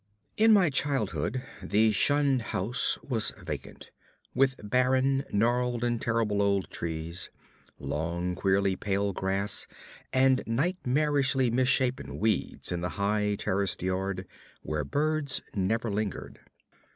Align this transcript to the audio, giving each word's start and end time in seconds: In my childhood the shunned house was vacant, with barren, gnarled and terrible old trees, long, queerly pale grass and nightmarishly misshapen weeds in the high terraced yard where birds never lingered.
In 0.35 0.51
my 0.51 0.71
childhood 0.71 1.43
the 1.61 1.91
shunned 1.91 2.41
house 2.57 2.97
was 3.03 3.29
vacant, 3.37 3.91
with 4.33 4.55
barren, 4.63 5.23
gnarled 5.31 5.83
and 5.83 6.01
terrible 6.01 6.41
old 6.41 6.71
trees, 6.71 7.29
long, 7.77 8.33
queerly 8.33 8.75
pale 8.75 9.13
grass 9.13 9.67
and 10.11 10.41
nightmarishly 10.47 11.51
misshapen 11.51 12.17
weeds 12.17 12.71
in 12.71 12.81
the 12.81 12.89
high 12.97 13.35
terraced 13.37 13.83
yard 13.83 14.25
where 14.63 14.83
birds 14.83 15.43
never 15.53 15.91
lingered. 15.91 16.39